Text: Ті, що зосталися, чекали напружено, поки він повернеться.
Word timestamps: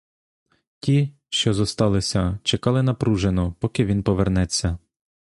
Ті, 0.79 1.13
що 1.29 1.53
зосталися, 1.53 2.39
чекали 2.43 2.83
напружено, 2.83 3.55
поки 3.59 3.85
він 3.85 4.03
повернеться. 4.03 4.77